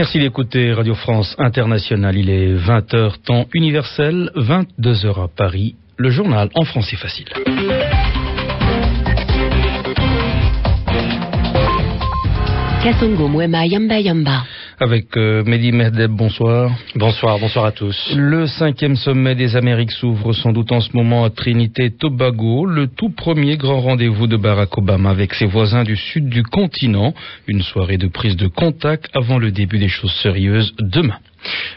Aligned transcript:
Merci 0.00 0.18
d'écouter 0.18 0.72
Radio 0.72 0.94
France 0.94 1.36
Internationale. 1.36 2.16
Il 2.16 2.30
est 2.30 2.54
20h 2.54 3.20
temps 3.22 3.44
universel, 3.52 4.30
22h 4.34 5.24
à 5.24 5.28
Paris. 5.28 5.74
Le 5.98 6.08
journal 6.08 6.48
en 6.54 6.64
français 6.64 6.96
facile. 6.96 7.26
Kasongo 12.82 13.28
Mwema 13.28 13.66
Yamba 13.66 14.00
Yamba. 14.00 14.44
Avec 14.82 15.14
euh, 15.18 15.44
Mehdi 15.44 15.72
Mehdeb, 15.72 16.10
bonsoir. 16.10 16.70
Bonsoir, 16.94 17.38
bonsoir 17.38 17.66
à 17.66 17.72
tous. 17.72 18.14
Le 18.16 18.46
cinquième 18.46 18.96
sommet 18.96 19.34
des 19.34 19.54
Amériques 19.54 19.92
s'ouvre 19.92 20.32
sans 20.32 20.52
doute 20.52 20.72
en 20.72 20.80
ce 20.80 20.96
moment 20.96 21.22
à 21.24 21.28
Trinité 21.28 21.84
et 21.84 21.90
Tobago, 21.90 22.64
le 22.64 22.86
tout 22.86 23.10
premier 23.10 23.58
grand 23.58 23.80
rendez-vous 23.80 24.26
de 24.26 24.38
Barack 24.38 24.78
Obama 24.78 25.10
avec 25.10 25.34
ses 25.34 25.44
voisins 25.44 25.84
du 25.84 25.96
sud 25.96 26.30
du 26.30 26.44
continent. 26.44 27.12
Une 27.46 27.60
soirée 27.60 27.98
de 27.98 28.08
prise 28.08 28.38
de 28.38 28.48
contact 28.48 29.10
avant 29.14 29.36
le 29.36 29.50
début 29.50 29.78
des 29.78 29.88
choses 29.88 30.14
sérieuses 30.22 30.72
demain. 30.78 31.18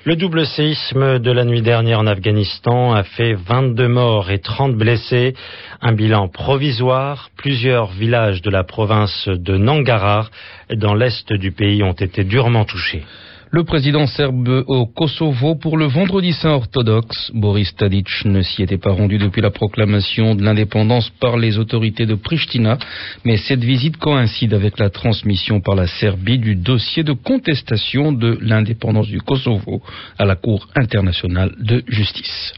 Le 0.06 0.16
double 0.16 0.46
séisme 0.46 1.20
de 1.20 1.32
la 1.32 1.46
nuit 1.46 1.62
dernière 1.62 2.00
en 2.00 2.08
Afghanistan 2.08 2.94
a 2.94 3.04
fait 3.04 3.34
22 3.34 3.88
morts 3.88 4.32
et 4.32 4.40
30 4.40 4.76
blessés. 4.76 5.34
Un 5.82 5.94
bilan 5.94 6.28
provisoire. 6.28 7.30
Plusieurs 7.38 7.92
villages 7.92 8.42
de 8.42 8.50
la 8.50 8.64
province 8.64 9.28
de 9.28 9.58
Nangarhar, 9.58 10.30
dans 10.76 10.94
l'est 10.94 11.32
du 11.32 11.52
pays, 11.52 11.84
ont 11.84 11.94
été 11.94 12.24
durement 12.24 12.66
touchés. 12.66 13.04
Le 13.54 13.64
président 13.64 14.08
serbe 14.08 14.64
au 14.66 14.88
Kosovo 14.88 15.54
pour 15.54 15.78
le 15.78 15.86
vendredi 15.86 16.34
saint 16.34 16.54
orthodoxe. 16.54 17.30
Boris 17.36 17.76
Tadic 17.76 18.08
ne 18.26 18.42
s'y 18.42 18.64
était 18.64 18.80
pas 18.80 18.90
rendu 18.90 19.20
depuis 19.20 19.44
la 19.44 19.52
proclamation 19.52 20.34
de 20.34 20.42
l'indépendance 20.42 21.12
par 21.20 21.38
les 21.38 21.60
autorités 21.60 22.08
de 22.08 22.16
Pristina, 22.16 22.80
mais 23.24 23.38
cette 23.38 23.64
visite 23.64 23.98
coïncide 23.98 24.56
avec 24.56 24.80
la 24.80 24.90
transmission 24.90 25.62
par 25.62 25.76
la 25.76 25.86
Serbie 25.86 26.40
du 26.40 26.56
dossier 26.56 27.04
de 27.04 27.14
contestation 27.14 28.12
de 28.12 28.40
l'indépendance 28.42 29.08
du 29.08 29.22
Kosovo 29.22 29.84
à 30.18 30.26
la 30.26 30.36
Cour 30.36 30.68
internationale 30.76 31.52
de 31.60 31.84
justice. 31.88 32.54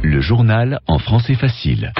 Le 0.00 0.20
journal 0.20 0.78
en 0.86 1.00
français 1.00 1.34
facile. 1.34 1.92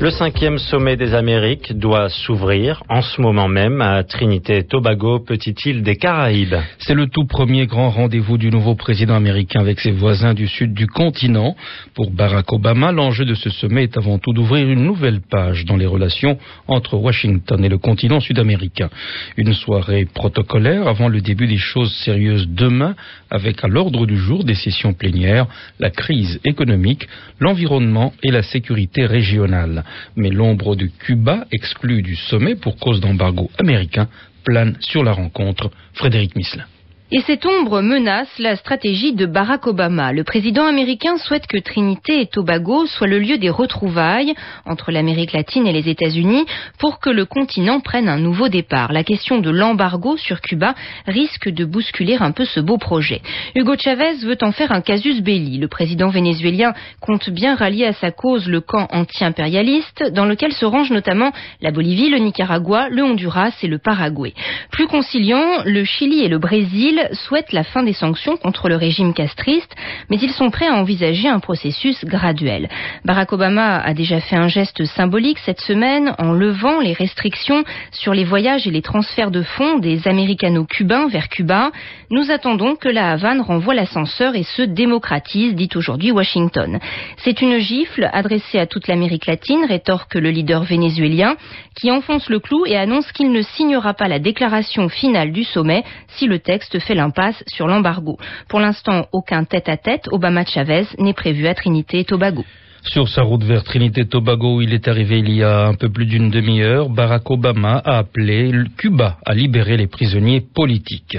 Le 0.00 0.08
cinquième 0.08 0.56
sommet 0.56 0.96
des 0.96 1.12
Amériques 1.12 1.76
doit 1.76 2.08
s'ouvrir 2.08 2.82
en 2.88 3.02
ce 3.02 3.20
moment 3.20 3.48
même 3.48 3.82
à 3.82 4.02
Trinité 4.02 4.56
et 4.56 4.64
Tobago, 4.64 5.20
petite 5.20 5.62
île 5.66 5.82
des 5.82 5.96
Caraïbes. 5.96 6.56
C'est 6.78 6.94
le 6.94 7.06
tout 7.06 7.26
premier 7.26 7.66
grand 7.66 7.90
rendez-vous 7.90 8.38
du 8.38 8.50
nouveau 8.50 8.74
président 8.74 9.14
américain 9.14 9.60
avec 9.60 9.78
ses 9.78 9.90
voisins 9.90 10.32
du 10.32 10.48
sud 10.48 10.72
du 10.72 10.86
continent. 10.86 11.54
Pour 11.92 12.12
Barack 12.12 12.50
Obama, 12.50 12.92
l'enjeu 12.92 13.26
de 13.26 13.34
ce 13.34 13.50
sommet 13.50 13.82
est 13.82 13.98
avant 13.98 14.18
tout 14.18 14.32
d'ouvrir 14.32 14.66
une 14.66 14.84
nouvelle 14.84 15.20
page 15.20 15.66
dans 15.66 15.76
les 15.76 15.84
relations 15.84 16.38
entre 16.66 16.96
Washington 16.96 17.62
et 17.62 17.68
le 17.68 17.76
continent 17.76 18.20
sud-américain. 18.20 18.88
Une 19.36 19.52
soirée 19.52 20.06
protocolaire 20.06 20.88
avant 20.88 21.08
le 21.08 21.20
début 21.20 21.46
des 21.46 21.58
choses 21.58 21.92
sérieuses 22.06 22.48
demain 22.48 22.94
avec 23.30 23.62
à 23.62 23.68
l'ordre 23.68 24.06
du 24.06 24.16
jour 24.16 24.44
des 24.44 24.54
sessions 24.54 24.94
plénières 24.94 25.46
la 25.78 25.90
crise 25.90 26.40
économique, 26.46 27.06
l'environnement 27.38 28.14
et 28.22 28.30
la 28.30 28.42
sécurité 28.42 29.04
régionale 29.04 29.84
mais 30.16 30.30
l'ombre 30.30 30.76
de 30.76 30.86
Cuba, 30.86 31.46
exclue 31.52 32.02
du 32.02 32.16
sommet 32.16 32.56
pour 32.56 32.76
cause 32.76 33.00
d'embargo 33.00 33.50
américain, 33.58 34.08
plane 34.44 34.76
sur 34.80 35.04
la 35.04 35.12
rencontre. 35.12 35.70
Frédéric 35.94 36.36
Mislin. 36.36 36.64
Et 37.12 37.22
cette 37.22 37.44
ombre 37.44 37.80
menace 37.80 38.28
la 38.38 38.54
stratégie 38.54 39.14
de 39.14 39.26
Barack 39.26 39.66
Obama. 39.66 40.12
Le 40.12 40.22
président 40.22 40.64
américain 40.64 41.16
souhaite 41.16 41.48
que 41.48 41.58
Trinité 41.58 42.20
et 42.20 42.26
Tobago 42.26 42.86
soient 42.86 43.08
le 43.08 43.18
lieu 43.18 43.36
des 43.36 43.50
retrouvailles 43.50 44.32
entre 44.64 44.92
l'Amérique 44.92 45.32
latine 45.32 45.66
et 45.66 45.72
les 45.72 45.88
États-Unis 45.88 46.46
pour 46.78 47.00
que 47.00 47.10
le 47.10 47.24
continent 47.24 47.80
prenne 47.80 48.08
un 48.08 48.16
nouveau 48.16 48.48
départ. 48.48 48.92
La 48.92 49.02
question 49.02 49.38
de 49.38 49.50
l'embargo 49.50 50.16
sur 50.18 50.40
Cuba 50.40 50.76
risque 51.08 51.48
de 51.48 51.64
bousculer 51.64 52.16
un 52.20 52.30
peu 52.30 52.44
ce 52.44 52.60
beau 52.60 52.78
projet. 52.78 53.22
Hugo 53.56 53.74
Chavez 53.76 54.24
veut 54.24 54.38
en 54.42 54.52
faire 54.52 54.70
un 54.70 54.80
casus 54.80 55.20
belli. 55.20 55.58
Le 55.58 55.66
président 55.66 56.10
vénézuélien 56.10 56.74
compte 57.00 57.28
bien 57.28 57.56
rallier 57.56 57.86
à 57.86 57.92
sa 57.92 58.12
cause 58.12 58.48
le 58.48 58.60
camp 58.60 58.86
anti-impérialiste 58.92 60.12
dans 60.12 60.26
lequel 60.26 60.52
se 60.52 60.64
rangent 60.64 60.92
notamment 60.92 61.32
la 61.60 61.72
Bolivie, 61.72 62.08
le 62.08 62.18
Nicaragua, 62.18 62.88
le 62.88 63.02
Honduras 63.02 63.58
et 63.64 63.66
le 63.66 63.78
Paraguay. 63.78 64.32
Plus 64.70 64.86
conciliant, 64.86 65.64
le 65.64 65.82
Chili 65.82 66.20
et 66.20 66.28
le 66.28 66.38
Brésil 66.38 66.99
souhaitent 67.12 67.52
la 67.52 67.64
fin 67.64 67.82
des 67.82 67.92
sanctions 67.92 68.36
contre 68.36 68.68
le 68.68 68.76
régime 68.76 69.14
castriste, 69.14 69.74
mais 70.08 70.18
ils 70.18 70.32
sont 70.32 70.50
prêts 70.50 70.68
à 70.68 70.74
envisager 70.74 71.28
un 71.28 71.40
processus 71.40 72.04
graduel. 72.04 72.68
Barack 73.04 73.32
Obama 73.32 73.78
a 73.78 73.94
déjà 73.94 74.20
fait 74.20 74.36
un 74.36 74.48
geste 74.48 74.84
symbolique 74.84 75.38
cette 75.38 75.60
semaine 75.60 76.14
en 76.18 76.32
levant 76.32 76.80
les 76.80 76.92
restrictions 76.92 77.64
sur 77.92 78.14
les 78.14 78.24
voyages 78.24 78.66
et 78.66 78.70
les 78.70 78.82
transferts 78.82 79.30
de 79.30 79.42
fonds 79.42 79.78
des 79.78 80.06
américano-cubains 80.06 81.08
vers 81.08 81.28
Cuba. 81.28 81.70
Nous 82.10 82.30
attendons 82.30 82.76
que 82.76 82.88
la 82.88 83.12
Havane 83.12 83.40
renvoie 83.40 83.74
l'ascenseur 83.74 84.34
et 84.34 84.42
se 84.42 84.62
démocratise, 84.62 85.54
dit 85.54 85.68
aujourd'hui 85.74 86.10
Washington. 86.10 86.78
C'est 87.18 87.40
une 87.40 87.58
gifle 87.58 88.08
adressée 88.12 88.58
à 88.58 88.66
toute 88.66 88.88
l'Amérique 88.88 89.26
latine, 89.26 89.64
rétorque 89.68 90.14
le 90.14 90.30
leader 90.30 90.64
vénézuélien, 90.64 91.36
qui 91.76 91.90
enfonce 91.90 92.28
le 92.28 92.40
clou 92.40 92.66
et 92.66 92.76
annonce 92.76 93.10
qu'il 93.12 93.32
ne 93.32 93.42
signera 93.42 93.94
pas 93.94 94.08
la 94.08 94.18
déclaration 94.18 94.88
finale 94.88 95.32
du 95.32 95.44
sommet 95.44 95.84
si 96.08 96.26
le 96.26 96.38
texte 96.38 96.78
fait 96.80 96.89
l'impasse 96.94 97.42
sur 97.46 97.66
l'embargo. 97.66 98.18
Pour 98.48 98.60
l'instant, 98.60 99.06
aucun 99.12 99.44
tête-à-tête 99.44 100.08
Obama-Chavez 100.10 100.86
n'est 100.98 101.14
prévu 101.14 101.46
à 101.46 101.54
Trinité 101.54 102.00
et 102.00 102.04
Tobago. 102.04 102.44
Sur 102.84 103.08
sa 103.08 103.22
route 103.22 103.44
vers 103.44 103.62
Trinité 103.62 104.06
Tobago, 104.06 104.56
où 104.56 104.62
il 104.62 104.72
est 104.72 104.88
arrivé 104.88 105.18
il 105.18 105.30
y 105.30 105.42
a 105.42 105.66
un 105.66 105.74
peu 105.74 105.90
plus 105.90 106.06
d'une 106.06 106.30
demi-heure, 106.30 106.88
Barack 106.88 107.30
Obama 107.30 107.76
a 107.84 107.98
appelé 107.98 108.50
Cuba 108.78 109.18
à 109.26 109.34
libérer 109.34 109.76
les 109.76 109.86
prisonniers 109.86 110.40
politiques. 110.40 111.18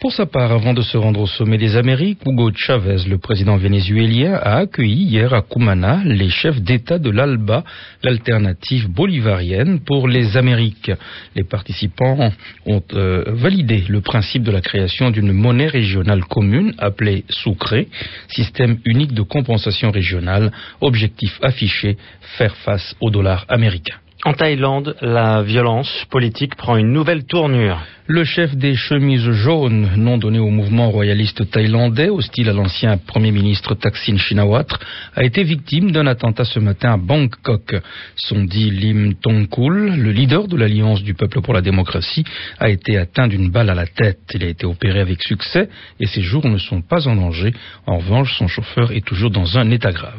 Pour 0.00 0.12
sa 0.12 0.26
part, 0.26 0.50
avant 0.50 0.74
de 0.74 0.82
se 0.82 0.96
rendre 0.96 1.20
au 1.20 1.26
sommet 1.26 1.58
des 1.58 1.76
Amériques, 1.76 2.20
Hugo 2.24 2.52
Chavez, 2.54 3.08
le 3.08 3.18
président 3.18 3.56
vénézuélien, 3.56 4.34
a 4.34 4.58
accueilli 4.58 5.04
hier 5.04 5.34
à 5.34 5.42
Cumana 5.42 6.00
les 6.04 6.30
chefs 6.30 6.62
d'État 6.62 6.98
de 6.98 7.10
l'ALBA, 7.10 7.64
l'alternative 8.02 8.88
bolivarienne 8.88 9.80
pour 9.80 10.08
les 10.08 10.36
Amériques. 10.36 10.92
Les 11.34 11.44
participants 11.44 12.30
ont 12.64 12.82
euh, 12.94 13.24
validé 13.26 13.84
le 13.88 14.00
principe 14.00 14.44
de 14.44 14.52
la 14.52 14.60
création 14.60 15.10
d'une 15.10 15.32
monnaie 15.32 15.66
régionale 15.66 16.24
commune 16.24 16.74
appelée 16.78 17.24
Sucre, 17.28 17.84
système 18.28 18.78
unique 18.84 19.12
de 19.12 19.22
compensation 19.22 19.90
régionale, 19.90 20.52
objectif 20.80 21.38
affiché, 21.42 21.96
faire 22.36 22.56
face 22.56 22.94
au 23.00 23.10
dollar 23.10 23.44
américain. 23.48 23.96
En 24.24 24.32
Thaïlande, 24.32 24.96
la 25.00 25.42
violence 25.42 26.04
politique 26.10 26.56
prend 26.56 26.76
une 26.76 26.92
nouvelle 26.92 27.24
tournure. 27.24 27.80
Le 28.08 28.24
chef 28.24 28.56
des 28.56 28.74
chemises 28.74 29.30
jaunes, 29.30 29.90
nom 29.96 30.18
donné 30.18 30.40
au 30.40 30.48
mouvement 30.48 30.90
royaliste 30.90 31.48
thaïlandais, 31.50 32.08
hostile 32.08 32.48
à 32.48 32.52
l'ancien 32.52 32.96
Premier 32.96 33.30
ministre 33.30 33.74
Thaksin 33.74 34.16
Shinawatra, 34.16 34.78
a 35.14 35.22
été 35.22 35.44
victime 35.44 35.92
d'un 35.92 36.08
attentat 36.08 36.44
ce 36.44 36.58
matin 36.58 36.94
à 36.94 36.96
Bangkok. 36.96 37.76
Son 38.16 38.42
dit 38.42 38.70
Lim 38.70 39.14
Tongkul, 39.14 39.94
le 39.96 40.10
leader 40.10 40.48
de 40.48 40.56
l'Alliance 40.56 41.02
du 41.04 41.14
peuple 41.14 41.40
pour 41.40 41.54
la 41.54 41.60
démocratie, 41.60 42.24
a 42.58 42.70
été 42.70 42.98
atteint 42.98 43.28
d'une 43.28 43.50
balle 43.50 43.70
à 43.70 43.74
la 43.74 43.86
tête. 43.86 44.18
Il 44.34 44.42
a 44.42 44.48
été 44.48 44.66
opéré 44.66 44.98
avec 45.00 45.22
succès 45.22 45.68
et 46.00 46.06
ses 46.06 46.22
jours 46.22 46.48
ne 46.48 46.58
sont 46.58 46.80
pas 46.80 47.06
en 47.06 47.14
danger. 47.14 47.52
En 47.86 47.98
revanche, 47.98 48.36
son 48.36 48.48
chauffeur 48.48 48.90
est 48.90 49.04
toujours 49.04 49.30
dans 49.30 49.58
un 49.58 49.70
état 49.70 49.92
grave. 49.92 50.14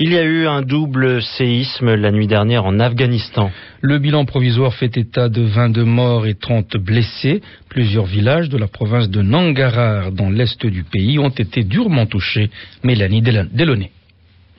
Il 0.00 0.12
y 0.12 0.18
a 0.18 0.24
eu 0.24 0.48
un 0.48 0.62
double 0.62 1.22
séisme 1.22 1.94
la 1.94 2.10
nuit 2.10 2.26
dernière 2.26 2.64
en 2.64 2.80
Afghanistan. 2.80 3.52
Le 3.80 3.98
bilan 3.98 4.24
provisoire 4.24 4.74
fait 4.74 4.96
état 4.96 5.28
de 5.28 5.42
22 5.42 5.84
morts 5.84 6.26
et 6.26 6.34
30 6.34 6.76
blessés. 6.78 7.40
Plusieurs 7.68 8.04
villages 8.04 8.48
de 8.48 8.58
la 8.58 8.66
province 8.66 9.08
de 9.08 9.22
Nangarhar, 9.22 10.10
dans 10.10 10.30
l'est 10.30 10.66
du 10.66 10.82
pays, 10.82 11.20
ont 11.20 11.28
été 11.28 11.62
durement 11.62 12.06
touchés. 12.06 12.50
Mélanie 12.82 13.22
Delaunay. 13.22 13.92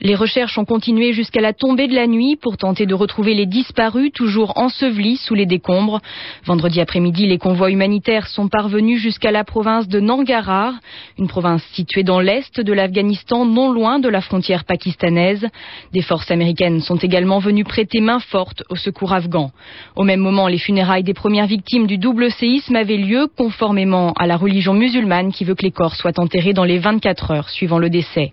Les 0.02 0.14
recherches 0.14 0.58
ont 0.58 0.66
continué 0.66 1.14
jusqu'à 1.14 1.40
la 1.40 1.54
tombée 1.54 1.88
de 1.88 1.94
la 1.94 2.06
nuit 2.06 2.36
pour 2.36 2.58
tenter 2.58 2.84
de 2.84 2.94
retrouver 2.94 3.32
les 3.32 3.46
disparus 3.46 4.12
toujours 4.12 4.52
ensevelis 4.56 5.16
sous 5.16 5.34
les 5.34 5.46
décombres. 5.46 6.00
Vendredi 6.44 6.82
après-midi, 6.82 7.26
les 7.26 7.38
convois 7.38 7.70
humanitaires 7.70 8.26
sont 8.26 8.48
parvenus 8.48 9.00
jusqu'à 9.00 9.30
la 9.30 9.42
province 9.42 9.88
de 9.88 9.98
Nangarhar, 9.98 10.74
une 11.18 11.28
province 11.28 11.64
située 11.72 12.02
dans 12.02 12.20
l'est 12.20 12.60
de 12.60 12.72
l'Afghanistan, 12.74 13.46
non 13.46 13.72
loin 13.72 13.98
de 13.98 14.10
la 14.10 14.20
frontière 14.20 14.64
pakistanaise. 14.64 15.48
Des 15.94 16.02
forces 16.02 16.30
américaines 16.30 16.80
sont 16.80 16.96
également 16.96 17.38
venues 17.38 17.64
prêter 17.64 18.00
main 18.00 18.20
forte 18.20 18.64
au 18.68 18.76
secours 18.76 19.14
afghan. 19.14 19.50
Au 19.96 20.04
même 20.04 20.20
moment, 20.20 20.46
les 20.46 20.58
funérailles 20.58 21.04
des 21.04 21.14
premières 21.14 21.46
victimes 21.46 21.86
du 21.86 21.96
double 21.96 22.30
séisme 22.30 22.76
avaient 22.76 22.98
lieu 22.98 23.28
conformément 23.34 24.12
à 24.12 24.26
la 24.26 24.36
religion 24.36 24.74
musulmane 24.74 25.32
qui 25.32 25.44
veut 25.44 25.54
que 25.54 25.64
les 25.64 25.70
corps 25.70 25.94
soient 25.94 26.20
enterrés 26.20 26.52
dans 26.52 26.64
les 26.64 26.78
24 26.78 27.30
heures 27.30 27.48
suivant 27.48 27.78
le 27.78 27.88
décès. 27.88 28.32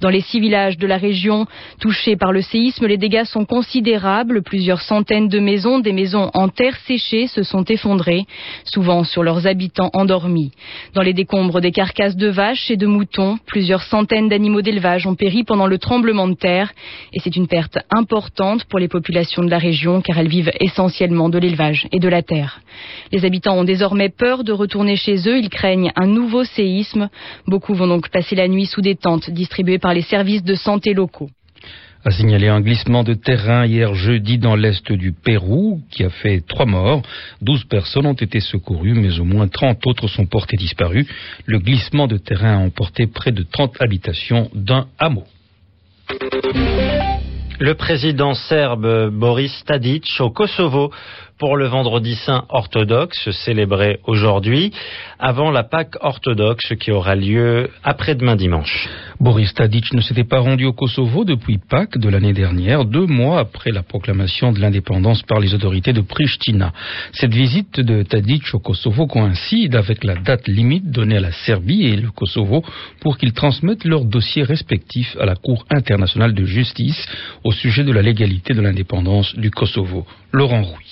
Dans 0.00 0.10
les 0.10 0.20
six 0.20 0.38
villages 0.38 0.76
de 0.76 0.86
la 0.86 0.97
région 0.98 1.46
touchée 1.80 2.16
par 2.16 2.32
le 2.32 2.42
séisme, 2.42 2.86
les 2.86 2.98
dégâts 2.98 3.24
sont 3.24 3.44
considérables. 3.44 4.42
Plusieurs 4.42 4.82
centaines 4.82 5.28
de 5.28 5.38
maisons, 5.38 5.78
des 5.78 5.92
maisons 5.92 6.30
en 6.34 6.48
terre 6.48 6.76
séchée, 6.86 7.26
se 7.26 7.42
sont 7.42 7.64
effondrées, 7.64 8.26
souvent 8.64 9.04
sur 9.04 9.22
leurs 9.22 9.46
habitants 9.46 9.90
endormis. 9.94 10.52
Dans 10.94 11.02
les 11.02 11.14
décombres 11.14 11.60
des 11.60 11.72
carcasses 11.72 12.16
de 12.16 12.28
vaches 12.28 12.70
et 12.70 12.76
de 12.76 12.86
moutons, 12.86 13.38
plusieurs 13.46 13.82
centaines 13.82 14.28
d'animaux 14.28 14.62
d'élevage 14.62 15.06
ont 15.06 15.14
péri 15.14 15.44
pendant 15.44 15.66
le 15.66 15.78
tremblement 15.78 16.28
de 16.28 16.34
terre. 16.34 16.72
Et 17.12 17.20
c'est 17.20 17.36
une 17.36 17.48
perte 17.48 17.78
importante 17.90 18.64
pour 18.64 18.78
les 18.78 18.88
populations 18.88 19.42
de 19.42 19.50
la 19.50 19.58
région 19.58 20.02
car 20.02 20.18
elles 20.18 20.28
vivent 20.28 20.52
essentiellement 20.60 21.28
de 21.28 21.38
l'élevage 21.38 21.88
et 21.92 22.00
de 22.00 22.08
la 22.08 22.22
terre. 22.22 22.60
Les 23.12 23.24
habitants 23.24 23.56
ont 23.56 23.64
désormais 23.64 24.08
peur 24.08 24.44
de 24.44 24.52
retourner 24.52 24.96
chez 24.96 25.28
eux. 25.28 25.38
Ils 25.38 25.48
craignent 25.48 25.92
un 25.96 26.06
nouveau 26.06 26.44
séisme. 26.44 27.08
Beaucoup 27.46 27.74
vont 27.74 27.86
donc 27.86 28.08
passer 28.10 28.36
la 28.36 28.48
nuit 28.48 28.66
sous 28.66 28.80
des 28.80 28.96
tentes 28.96 29.30
distribuées 29.30 29.78
par 29.78 29.94
les 29.94 30.02
services 30.02 30.44
de 30.44 30.54
santé 30.54 30.87
locaux 30.94 31.30
a 32.04 32.10
signalé 32.10 32.48
un 32.48 32.60
glissement 32.60 33.02
de 33.02 33.14
terrain 33.14 33.66
hier 33.66 33.94
jeudi 33.94 34.38
dans 34.38 34.56
l'est 34.56 34.92
du 34.92 35.12
Pérou 35.12 35.80
qui 35.90 36.04
a 36.04 36.10
fait 36.10 36.40
trois 36.46 36.66
morts. 36.66 37.02
Douze 37.42 37.64
personnes 37.64 38.06
ont 38.06 38.14
été 38.14 38.40
secourues, 38.40 38.94
mais 38.94 39.18
au 39.18 39.24
moins 39.24 39.48
trente 39.48 39.86
autres 39.86 40.08
sont 40.08 40.26
portées 40.26 40.56
disparues. 40.56 41.06
Le 41.46 41.58
glissement 41.58 42.06
de 42.06 42.16
terrain 42.16 42.54
a 42.54 42.58
emporté 42.58 43.06
près 43.06 43.32
de 43.32 43.42
trente 43.42 43.76
habitations 43.80 44.50
d'un 44.54 44.86
hameau. 44.98 45.24
Le 47.60 47.74
président 47.74 48.34
serbe 48.34 49.10
Boris 49.10 49.64
Tadic 49.64 50.06
au 50.20 50.30
Kosovo 50.30 50.92
pour 51.38 51.56
le 51.56 51.66
vendredi 51.66 52.16
saint 52.16 52.44
orthodoxe 52.48 53.30
célébré 53.30 54.00
aujourd'hui, 54.06 54.72
avant 55.20 55.50
la 55.50 55.62
Pâque 55.62 55.94
orthodoxe 56.00 56.74
qui 56.80 56.90
aura 56.90 57.14
lieu 57.14 57.70
après-demain 57.84 58.34
dimanche. 58.34 58.88
Boris 59.20 59.54
Tadic 59.54 59.92
ne 59.92 60.00
s'était 60.00 60.24
pas 60.24 60.40
rendu 60.40 60.64
au 60.64 60.72
Kosovo 60.72 61.24
depuis 61.24 61.58
Pâques 61.58 61.98
de 61.98 62.08
l'année 62.08 62.32
dernière, 62.32 62.84
deux 62.84 63.06
mois 63.06 63.40
après 63.40 63.70
la 63.70 63.82
proclamation 63.82 64.52
de 64.52 64.60
l'indépendance 64.60 65.22
par 65.22 65.38
les 65.38 65.54
autorités 65.54 65.92
de 65.92 66.00
Pristina. 66.00 66.72
Cette 67.12 67.34
visite 67.34 67.80
de 67.80 68.02
Tadic 68.02 68.42
au 68.52 68.58
Kosovo 68.58 69.06
coïncide 69.06 69.76
avec 69.76 70.02
la 70.02 70.16
date 70.16 70.48
limite 70.48 70.90
donnée 70.90 71.18
à 71.18 71.20
la 71.20 71.32
Serbie 71.32 71.86
et 71.86 71.96
le 71.96 72.10
Kosovo 72.10 72.64
pour 73.00 73.16
qu'ils 73.16 73.32
transmettent 73.32 73.84
leurs 73.84 74.04
dossiers 74.04 74.42
respectifs 74.42 75.16
à 75.20 75.24
la 75.24 75.36
Cour 75.36 75.64
internationale 75.70 76.34
de 76.34 76.44
justice 76.44 77.06
au 77.48 77.52
sujet 77.52 77.82
de 77.82 77.92
la 77.92 78.02
légalité 78.02 78.52
de 78.52 78.60
l'indépendance 78.60 79.34
du 79.34 79.50
Kosovo. 79.50 80.04
Laurent 80.32 80.60
Rouy. 80.60 80.84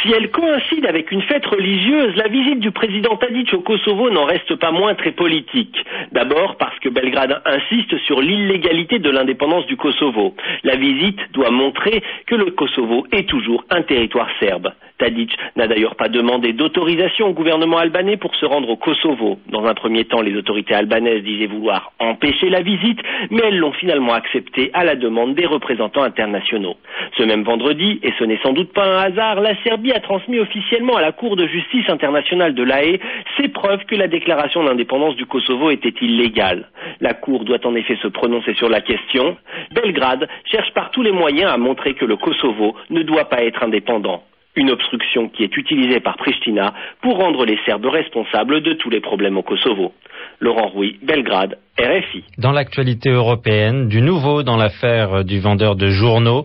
Si 0.00 0.12
elle 0.12 0.30
coïncide 0.30 0.86
avec 0.86 1.10
une 1.10 1.22
fête 1.22 1.44
religieuse, 1.44 2.14
la 2.14 2.28
visite 2.28 2.60
du 2.60 2.70
président 2.70 3.16
Tadic 3.16 3.52
au 3.52 3.62
Kosovo 3.62 4.10
n'en 4.10 4.24
reste 4.24 4.54
pas 4.54 4.70
moins 4.70 4.94
très 4.94 5.10
politique. 5.10 5.76
D'abord 6.12 6.56
parce 6.56 6.78
que 6.78 6.88
Belgrade 6.88 7.42
insiste 7.44 7.98
sur 8.06 8.20
l'illégalité 8.20 9.00
de 9.00 9.10
l'indépendance 9.10 9.66
du 9.66 9.76
Kosovo. 9.76 10.36
La 10.62 10.76
visite 10.76 11.18
doit 11.32 11.50
montrer 11.50 12.00
que 12.28 12.36
le 12.36 12.52
Kosovo 12.52 13.08
est 13.10 13.28
toujours 13.28 13.64
un 13.70 13.82
territoire 13.82 14.28
serbe. 14.38 14.70
Tadic 14.98 15.36
n'a 15.56 15.66
d'ailleurs 15.66 15.96
pas 15.96 16.08
demandé 16.08 16.52
d'autorisation 16.52 17.28
au 17.28 17.32
gouvernement 17.32 17.78
albanais 17.78 18.16
pour 18.16 18.34
se 18.36 18.46
rendre 18.46 18.68
au 18.70 18.76
Kosovo. 18.76 19.38
Dans 19.48 19.64
un 19.64 19.74
premier 19.74 20.04
temps, 20.04 20.20
les 20.20 20.36
autorités 20.36 20.74
albanaises 20.74 21.22
disaient 21.22 21.46
vouloir 21.46 21.92
empêcher 21.98 22.48
la 22.48 22.62
visite, 22.62 23.00
mais 23.30 23.42
elles 23.44 23.58
l'ont 23.58 23.72
finalement 23.72 24.12
accepté 24.12 24.70
à 24.72 24.84
la 24.84 24.94
demande 24.94 25.34
des 25.34 25.46
représentants 25.46 26.02
internationaux. 26.02 26.76
Ce 27.16 27.22
même 27.22 27.42
vendredi, 27.42 27.98
et 28.02 28.12
ce 28.18 28.24
n'est 28.24 28.38
sans 28.42 28.52
doute 28.52 28.72
pas 28.72 28.86
un 28.86 28.98
hasard, 29.10 29.40
la 29.40 29.60
Serbie 29.62 29.92
a 29.92 30.00
transmis 30.00 30.38
officiellement 30.38 30.96
à 30.96 31.02
la 31.02 31.12
Cour 31.12 31.36
de 31.36 31.46
justice 31.46 31.88
internationale 31.88 32.54
de 32.54 32.62
l'AE 32.62 33.00
ses 33.36 33.48
preuves 33.48 33.84
que 33.86 33.96
la 33.96 34.08
déclaration 34.08 34.62
d'indépendance 34.62 35.16
du 35.16 35.26
Kosovo 35.26 35.70
était 35.70 35.94
illégale. 36.00 36.68
La 37.00 37.14
Cour 37.14 37.44
doit 37.44 37.64
en 37.66 37.74
effet 37.74 37.96
se 38.02 38.08
prononcer 38.08 38.54
sur 38.54 38.68
la 38.68 38.80
question. 38.80 39.36
Belgrade 39.72 40.28
cherche 40.44 40.72
par 40.72 40.90
tous 40.90 41.02
les 41.02 41.12
moyens 41.12 41.50
à 41.50 41.56
montrer 41.56 41.94
que 41.94 42.04
le 42.04 42.16
Kosovo 42.16 42.76
ne 42.90 43.02
doit 43.02 43.28
pas 43.28 43.42
être 43.42 43.62
indépendant. 43.62 44.22
Une 44.56 44.70
obstruction 44.70 45.28
qui 45.28 45.42
est 45.42 45.56
utilisée 45.56 46.00
par 46.00 46.16
Pristina 46.16 46.74
pour 47.02 47.16
rendre 47.18 47.44
les 47.44 47.58
Serbes 47.66 47.86
responsables 47.86 48.60
de 48.60 48.72
tous 48.74 48.90
les 48.90 49.00
problèmes 49.00 49.36
au 49.36 49.42
Kosovo. 49.42 49.92
Laurent 50.40 50.68
Rouy, 50.68 50.98
Belgrade, 51.02 51.58
RFI. 51.78 52.24
Dans 52.38 52.52
l'actualité 52.52 53.10
européenne, 53.10 53.88
du 53.88 54.00
nouveau 54.00 54.42
dans 54.42 54.56
l'affaire 54.56 55.24
du 55.24 55.40
vendeur 55.40 55.76
de 55.76 55.88
journaux 55.88 56.44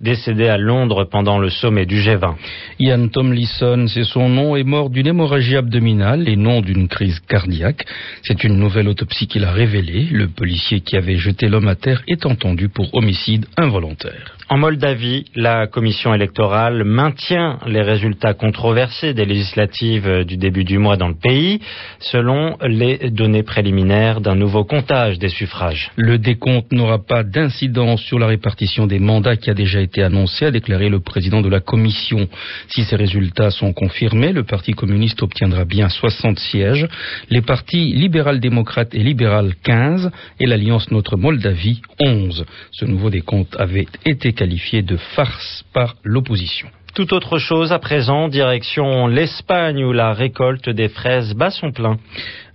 décédé 0.00 0.48
à 0.48 0.56
Londres 0.56 1.04
pendant 1.04 1.38
le 1.38 1.50
sommet 1.50 1.86
du 1.86 1.96
G20. 1.96 2.34
Ian 2.78 3.08
Tomlinson, 3.08 3.86
c'est 3.88 4.04
son 4.04 4.28
nom, 4.28 4.56
est 4.56 4.64
mort 4.64 4.90
d'une 4.90 5.06
hémorragie 5.06 5.56
abdominale 5.56 6.28
et 6.28 6.36
non 6.36 6.62
d'une 6.62 6.88
crise 6.88 7.20
cardiaque. 7.20 7.84
C'est 8.22 8.42
une 8.44 8.56
nouvelle 8.56 8.88
autopsie 8.88 9.26
qu'il 9.26 9.44
a 9.44 9.52
révélée. 9.52 10.08
Le 10.10 10.28
policier 10.28 10.80
qui 10.80 10.96
avait 10.96 11.16
jeté 11.16 11.48
l'homme 11.48 11.68
à 11.68 11.74
terre 11.74 12.02
est 12.08 12.24
entendu 12.26 12.68
pour 12.68 12.94
homicide 12.94 13.46
involontaire. 13.56 14.36
En 14.48 14.58
Moldavie, 14.58 15.26
la 15.36 15.68
commission 15.68 16.12
électorale 16.12 16.82
maintient 16.82 17.58
les 17.66 17.82
résultats 17.82 18.34
controversés 18.34 19.14
des 19.14 19.24
législatives 19.24 20.24
du 20.24 20.36
début 20.38 20.64
du 20.64 20.78
mois 20.78 20.96
dans 20.96 21.06
le 21.06 21.14
pays, 21.14 21.60
selon 22.00 22.56
les 22.62 23.10
données 23.10 23.29
d'un 23.30 24.34
nouveau 24.34 24.64
comptage 24.64 25.18
des 25.18 25.28
suffrages. 25.28 25.90
Le 25.96 26.18
décompte 26.18 26.72
n'aura 26.72 26.98
pas 26.98 27.22
d'incidence 27.22 28.00
sur 28.02 28.18
la 28.18 28.26
répartition 28.26 28.86
des 28.86 28.98
mandats 28.98 29.36
qui 29.36 29.50
a 29.50 29.54
déjà 29.54 29.80
été 29.80 30.02
annoncé, 30.02 30.46
a 30.46 30.50
déclaré 30.50 30.88
le 30.88 31.00
président 31.00 31.40
de 31.40 31.48
la 31.48 31.60
commission. 31.60 32.28
Si 32.68 32.84
ces 32.84 32.96
résultats 32.96 33.50
sont 33.50 33.72
confirmés, 33.72 34.32
le 34.32 34.44
Parti 34.44 34.72
communiste 34.72 35.22
obtiendra 35.22 35.64
bien 35.64 35.88
60 35.88 36.38
sièges, 36.38 36.86
les 37.30 37.42
partis 37.42 37.92
libéral-démocrate 37.92 38.94
et 38.94 39.02
libéral 39.02 39.54
15 39.62 40.10
et 40.40 40.46
l'Alliance 40.46 40.90
Notre 40.90 41.16
Moldavie 41.16 41.82
11. 42.00 42.44
Ce 42.72 42.84
nouveau 42.84 43.10
décompte 43.10 43.56
avait 43.58 43.86
été 44.04 44.32
qualifié 44.32 44.82
de 44.82 44.96
farce 44.96 45.64
par 45.72 45.96
l'opposition. 46.04 46.68
Tout 46.94 47.14
autre 47.14 47.38
chose 47.38 47.72
à 47.72 47.78
présent, 47.78 48.28
direction 48.28 49.06
l'Espagne 49.06 49.84
où 49.84 49.92
la 49.92 50.12
récolte 50.12 50.68
des 50.68 50.88
fraises 50.88 51.34
bat 51.34 51.50
son 51.50 51.70
plein. 51.70 51.98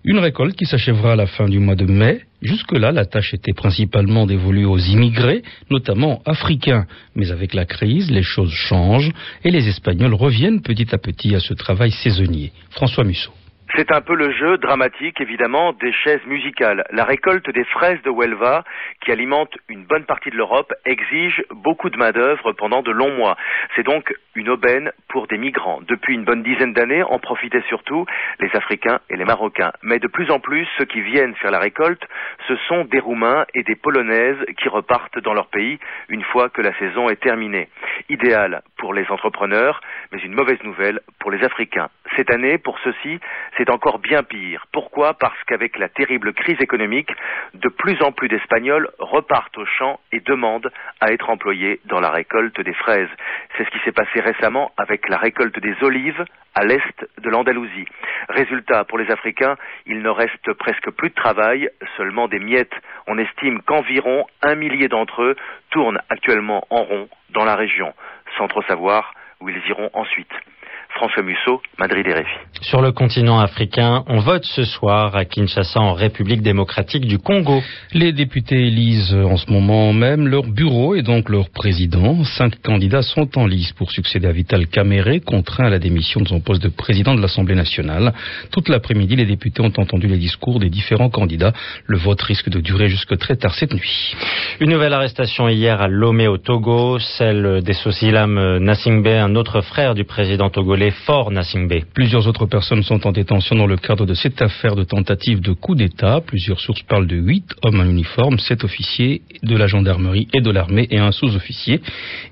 Une 0.04 0.20
récolte 0.20 0.56
qui 0.56 0.66
s'achèvera 0.66 1.14
à 1.14 1.16
la 1.16 1.26
fin 1.26 1.48
du 1.48 1.60
mois 1.60 1.76
de 1.76 1.86
mai. 1.86 2.22
Jusque-là, 2.42 2.92
la 2.92 3.06
tâche 3.06 3.34
était 3.34 3.54
principalement 3.54 4.26
dévolue 4.26 4.66
aux 4.66 4.78
immigrés, 4.78 5.42
notamment 5.72 6.22
africains. 6.26 6.86
Mais 7.16 7.32
avec 7.32 7.54
la 7.54 7.66
crise, 7.66 8.12
les 8.12 8.24
choses 8.24 8.52
changent 8.52 9.12
et 9.44 9.52
les 9.52 9.68
Espagnols 9.70 10.14
reviennent 10.14 10.62
petit 10.62 10.94
à 10.94 10.98
petit 10.98 11.34
à 11.34 11.40
ce 11.40 11.54
travail 11.54 11.92
saisonnier. 11.92 12.52
François 12.72 13.06
Musso. 13.06 13.32
C'est 13.78 13.92
un 13.92 14.00
peu 14.00 14.16
le 14.16 14.32
jeu 14.32 14.58
dramatique, 14.58 15.20
évidemment, 15.20 15.74
des 15.74 15.92
chaises 15.92 16.26
musicales. 16.28 16.86
La 16.92 17.04
récolte 17.04 17.50
des 17.50 17.66
fraises 17.66 18.02
de 18.04 18.10
Huelva, 18.10 18.64
qui 19.02 19.12
alimente 19.12 19.54
une 19.68 19.84
bonne 19.84 20.06
partie 20.06 20.30
de 20.30 20.38
l'Europe, 20.38 20.74
exige 20.86 21.44
beaucoup 21.52 21.90
de 21.90 21.98
main-d'œuvre 21.98 22.54
pendant 22.54 22.84
de 22.84 22.92
longs 22.92 23.14
mois. 23.18 23.36
C'est 23.76 23.84
donc 23.84 24.14
une 24.34 24.48
aubaine 24.48 24.92
pour 25.10 25.28
des 25.28 25.38
migrants. 25.38 25.82
Depuis 25.90 26.14
une 26.14 26.24
bonne 26.24 26.42
dizaine 26.42 26.72
d'années, 26.72 27.04
en 27.04 27.20
profitaient 27.20 27.64
surtout 27.68 28.06
les 28.40 28.50
Africains 28.56 29.02
et 29.10 29.18
les 29.18 29.26
Marocains. 29.26 29.74
Mais 29.84 30.00
de 30.00 30.08
plus 30.08 30.32
en 30.32 30.40
plus, 30.40 30.66
ceux 30.78 30.86
qui 30.86 31.02
viennent 31.02 31.36
faire 31.36 31.52
la 31.52 31.60
récolte, 31.60 32.08
ce 32.48 32.56
sont 32.70 32.86
des 32.86 33.00
Roumains 33.00 33.46
et 33.56 33.64
des 33.64 33.76
Polonaises 33.76 34.38
qui 34.58 34.70
repartent 34.70 35.20
dans 35.20 35.34
leur 35.34 35.48
pays 35.48 35.80
une 36.08 36.24
fois 36.24 36.48
que 36.48 36.62
la 36.62 36.74
saison 36.80 37.10
est 37.10 37.22
terminée. 37.22 37.68
Idéal 38.08 38.62
pour 38.78 38.94
les 38.94 39.06
entrepreneurs, 39.10 39.82
mais 40.14 40.20
une 40.20 40.34
mauvaise 40.34 40.62
nouvelle 40.64 41.02
pour 41.20 41.32
les 41.32 41.44
Africains. 41.44 41.90
Cette 42.16 42.32
année, 42.32 42.58
pour 42.58 42.80
ceux-ci, 42.80 43.20
c'est 43.58 43.65
encore 43.70 44.00
bien 44.00 44.24
pire. 44.24 44.66
Pourquoi? 44.72 45.14
Parce 45.14 45.42
qu'avec 45.46 45.78
la 45.78 45.90
terrible 45.90 46.34
crise 46.34 46.60
économique, 46.60 47.12
de 47.54 47.70
plus 47.70 48.02
en 48.02 48.12
plus 48.12 48.28
d'Espagnols 48.28 48.90
repartent 49.00 49.58
au 49.58 49.66
champ 49.66 50.00
et 50.12 50.20
demandent 50.20 50.72
à 51.02 51.12
être 51.12 51.30
employés 51.30 51.80
dans 51.86 52.00
la 52.00 52.10
récolte 52.10 52.60
des 52.62 52.74
fraises. 52.74 53.10
C'est 53.58 53.66
ce 53.66 53.70
qui 53.70 53.80
s'est 53.86 53.92
passé 53.92 54.20
récemment 54.20 54.72
avec 54.78 55.08
la 55.10 55.18
récolte 55.18 55.60
des 55.60 55.76
olives 55.82 56.26
à 56.54 56.64
l'est 56.64 57.08
de 57.18 57.30
l'Andalousie. 57.30 57.86
Résultat, 58.30 58.86
pour 58.86 58.98
les 58.98 59.12
Africains, 59.12 59.56
il 59.86 60.02
ne 60.02 60.10
reste 60.10 60.54
presque 60.54 60.90
plus 60.92 61.10
de 61.10 61.16
travail, 61.16 61.70
seulement 61.98 62.28
des 62.28 62.40
miettes. 62.40 62.74
On 63.08 63.18
estime 63.18 63.62
qu'environ 63.62 64.26
un 64.42 64.56
millier 64.56 64.88
d'entre 64.88 65.22
eux 65.24 65.36
tournent 65.70 66.00
actuellement 66.10 66.66
en 66.70 66.84
rond 66.84 67.10
dans 67.30 67.46
la 67.46 67.56
région, 67.56 67.94
sans 68.38 68.48
trop 68.48 68.64
savoir 68.64 69.14
où 69.42 69.50
ils 69.50 69.62
iront 69.68 69.90
ensuite. 69.94 70.32
François 70.96 71.24
Musso, 71.24 71.62
Madrid 71.78 72.08
RFI. 72.08 72.62
Sur 72.62 72.82
le 72.82 72.94
continent 72.94 73.38
africain, 73.38 74.06
on 74.08 74.20
vote 74.20 74.46
ce 74.46 74.64
soir 74.64 75.14
à 75.14 75.26
Kinshasa 75.26 75.82
en 75.82 75.94
République 75.94 76.42
démocratique 76.42 77.06
du 77.06 77.20
Congo. 77.20 77.62
Les 77.92 78.14
députés 78.14 78.68
élisent 78.68 79.14
en 79.14 79.36
ce 79.36 79.52
moment 79.52 79.92
même 79.92 80.30
leur 80.30 80.44
bureau 80.44 80.96
et 80.96 81.02
donc 81.02 81.28
leur 81.28 81.50
président. 81.50 82.24
Cinq 82.24 82.62
candidats 82.62 83.02
sont 83.02 83.38
en 83.38 83.46
lice 83.46 83.74
pour 83.74 83.92
succéder 83.92 84.28
à 84.28 84.32
Vital 84.32 84.68
Kamere, 84.68 85.20
contraint 85.26 85.66
à 85.66 85.70
la 85.70 85.80
démission 85.80 86.22
de 86.22 86.30
son 86.30 86.40
poste 86.40 86.64
de 86.64 86.70
président 86.70 87.14
de 87.14 87.22
l'Assemblée 87.22 87.56
nationale. 87.56 88.14
Toute 88.52 88.70
l'après-midi, 88.70 89.18
les 89.18 89.26
députés 89.26 89.62
ont 89.62 89.74
entendu 89.76 90.08
les 90.08 90.18
discours 90.18 90.60
des 90.60 90.70
différents 90.70 91.10
candidats. 91.10 91.52
Le 91.88 91.98
vote 91.98 92.22
risque 92.22 92.50
de 92.50 92.62
durer 92.62 92.88
jusque 92.88 93.18
très 93.18 93.36
tard 93.36 93.54
cette 93.54 93.74
nuit. 93.74 94.16
Une 94.62 94.72
nouvelle 94.72 94.94
arrestation 94.94 95.50
hier 95.50 95.82
à 95.82 95.90
Lomé 95.90 96.30
au 96.30 96.38
Togo, 96.38 97.00
celle 97.00 97.62
des 97.64 97.74
Sosilam 97.74 98.60
Nassingbe, 98.60 99.08
un 99.08 99.36
autre 99.36 99.60
frère 99.60 99.94
du 99.94 100.06
président 100.06 100.50
togolais 100.50 100.85
appelé 100.86 100.92
Fort 101.06 101.32
Nassingbe. 101.32 101.84
Plusieurs 101.94 102.28
autres 102.28 102.46
personnes 102.46 102.84
sont 102.84 103.06
en 103.08 103.12
détention 103.12 103.56
dans 103.56 103.68
le 103.68 103.78
cadre 103.78 104.06
de 104.06 104.14
cette 104.14 104.42
affaire 104.42 104.76
de 104.76 104.84
tentative 104.84 105.42
de 105.42 105.54
coup 105.54 105.76
d'État. 105.76 106.22
Plusieurs 106.26 106.60
sources 106.60 106.84
parlent 106.84 107.08
de 107.08 107.16
huit 107.16 107.46
hommes 107.64 107.80
en 107.80 107.86
uniforme, 107.86 108.40
sept 108.40 108.64
officiers 108.64 109.22
de 109.44 109.56
la 109.56 109.68
gendarmerie 109.68 110.28
et 110.34 110.42
de 110.42 110.52
l'armée 110.52 110.88
et 110.92 110.98
un 110.98 111.12
sous-officier. 111.12 111.82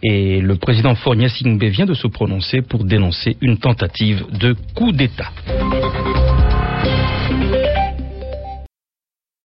Et 0.01 0.41
le 0.41 0.55
président 0.55 0.95
Faure 0.95 1.15
Nassingbe 1.15 1.63
vient 1.63 1.85
de 1.85 1.93
se 1.93 2.07
prononcer 2.07 2.61
pour 2.61 2.83
dénoncer 2.85 3.37
une 3.41 3.57
tentative 3.57 4.25
de 4.39 4.55
coup 4.75 4.91
d'État. 4.91 5.31